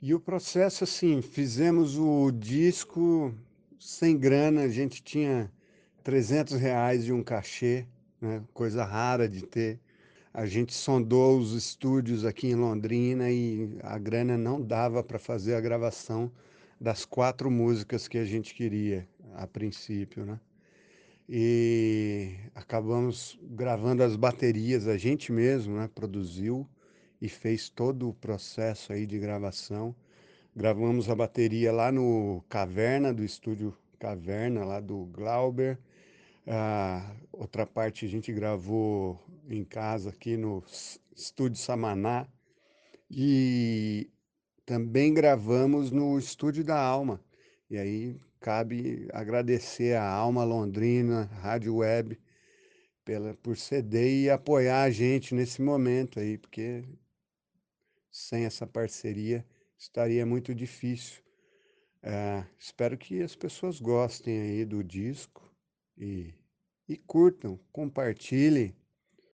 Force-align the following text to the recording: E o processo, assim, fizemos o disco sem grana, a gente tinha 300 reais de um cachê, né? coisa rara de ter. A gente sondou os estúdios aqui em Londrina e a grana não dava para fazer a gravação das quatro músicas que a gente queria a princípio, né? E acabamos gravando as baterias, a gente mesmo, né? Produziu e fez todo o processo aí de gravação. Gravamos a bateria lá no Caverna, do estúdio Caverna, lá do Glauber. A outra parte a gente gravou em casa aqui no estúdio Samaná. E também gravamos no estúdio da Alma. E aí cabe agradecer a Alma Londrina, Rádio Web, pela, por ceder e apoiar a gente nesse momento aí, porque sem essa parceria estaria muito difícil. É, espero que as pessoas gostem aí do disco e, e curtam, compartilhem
E 0.00 0.14
o 0.14 0.20
processo, 0.20 0.84
assim, 0.84 1.20
fizemos 1.20 1.98
o 1.98 2.30
disco 2.30 3.34
sem 3.80 4.16
grana, 4.16 4.62
a 4.62 4.68
gente 4.68 5.02
tinha 5.02 5.50
300 6.04 6.54
reais 6.54 7.04
de 7.04 7.12
um 7.12 7.20
cachê, 7.20 7.84
né? 8.20 8.44
coisa 8.54 8.84
rara 8.84 9.28
de 9.28 9.44
ter. 9.44 9.80
A 10.32 10.46
gente 10.46 10.72
sondou 10.72 11.36
os 11.36 11.52
estúdios 11.52 12.24
aqui 12.24 12.46
em 12.46 12.54
Londrina 12.54 13.28
e 13.28 13.76
a 13.82 13.98
grana 13.98 14.38
não 14.38 14.62
dava 14.62 15.02
para 15.02 15.18
fazer 15.18 15.54
a 15.56 15.60
gravação 15.60 16.30
das 16.80 17.04
quatro 17.04 17.50
músicas 17.50 18.06
que 18.06 18.18
a 18.18 18.24
gente 18.24 18.54
queria 18.54 19.08
a 19.34 19.48
princípio, 19.48 20.24
né? 20.24 20.38
E 21.28 22.36
acabamos 22.54 23.36
gravando 23.42 24.04
as 24.04 24.14
baterias, 24.14 24.86
a 24.86 24.96
gente 24.96 25.32
mesmo, 25.32 25.76
né? 25.76 25.90
Produziu 25.92 26.68
e 27.20 27.28
fez 27.28 27.68
todo 27.68 28.08
o 28.08 28.14
processo 28.14 28.92
aí 28.92 29.06
de 29.06 29.18
gravação. 29.18 29.94
Gravamos 30.54 31.08
a 31.08 31.14
bateria 31.14 31.72
lá 31.72 31.92
no 31.92 32.44
Caverna, 32.48 33.12
do 33.12 33.24
estúdio 33.24 33.76
Caverna, 33.98 34.64
lá 34.64 34.80
do 34.80 35.06
Glauber. 35.06 35.78
A 36.46 37.14
outra 37.32 37.66
parte 37.66 38.06
a 38.06 38.08
gente 38.08 38.32
gravou 38.32 39.20
em 39.48 39.64
casa 39.64 40.10
aqui 40.10 40.36
no 40.36 40.64
estúdio 41.14 41.58
Samaná. 41.58 42.26
E 43.10 44.10
também 44.64 45.14
gravamos 45.14 45.90
no 45.90 46.18
estúdio 46.18 46.64
da 46.64 46.78
Alma. 46.78 47.20
E 47.70 47.76
aí 47.76 48.20
cabe 48.40 49.08
agradecer 49.12 49.96
a 49.96 50.08
Alma 50.08 50.44
Londrina, 50.44 51.24
Rádio 51.40 51.76
Web, 51.76 52.18
pela, 53.04 53.34
por 53.34 53.56
ceder 53.56 54.24
e 54.24 54.30
apoiar 54.30 54.82
a 54.82 54.90
gente 54.90 55.34
nesse 55.34 55.62
momento 55.62 56.20
aí, 56.20 56.36
porque 56.36 56.84
sem 58.10 58.44
essa 58.44 58.66
parceria 58.66 59.46
estaria 59.78 60.24
muito 60.26 60.54
difícil. 60.54 61.22
É, 62.02 62.44
espero 62.58 62.96
que 62.96 63.22
as 63.22 63.34
pessoas 63.34 63.80
gostem 63.80 64.40
aí 64.40 64.64
do 64.64 64.82
disco 64.84 65.42
e, 65.96 66.34
e 66.88 66.96
curtam, 66.96 67.58
compartilhem 67.72 68.74